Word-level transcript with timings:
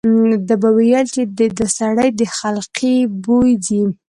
ده 0.47 0.55
به 0.61 0.69
ویل 0.77 1.05
چې 1.15 1.21
د 1.37 1.39
دې 1.57 1.67
سړي 1.77 2.09
د 2.19 2.21
خلقي 2.37 2.95
بوی 3.23 3.51
ځي. 3.65 3.83